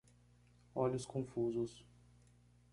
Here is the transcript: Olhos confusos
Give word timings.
Olhos 0.73 1.05
confusos 1.05 1.85